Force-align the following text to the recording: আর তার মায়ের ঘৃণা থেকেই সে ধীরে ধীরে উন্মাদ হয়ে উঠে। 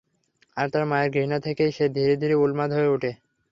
আর 0.57 0.67
তার 0.73 0.83
মায়ের 0.85 1.09
ঘৃণা 1.13 1.37
থেকেই 1.39 1.71
সে 1.71 1.85
ধীরে 1.89 2.15
ধীরে 2.15 2.35
উন্মাদ 2.35 2.69
হয়ে 2.73 2.93
উঠে। 2.95 3.11